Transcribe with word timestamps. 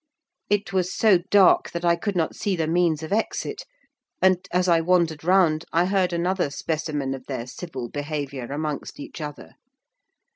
It 0.49 0.73
was 0.73 0.91
so 0.91 1.19
dark 1.29 1.69
that 1.69 1.85
I 1.85 1.95
could 1.95 2.15
not 2.15 2.35
see 2.35 2.55
the 2.55 2.65
means 2.65 3.03
of 3.03 3.13
exit; 3.13 3.65
and, 4.19 4.39
as 4.51 4.67
I 4.67 4.81
wandered 4.81 5.23
round, 5.23 5.63
I 5.71 5.85
heard 5.85 6.11
another 6.11 6.49
specimen 6.49 7.13
of 7.13 7.27
their 7.27 7.45
civil 7.45 7.87
behaviour 7.87 8.45
amongst 8.45 8.99
each 8.99 9.21
other. 9.21 9.57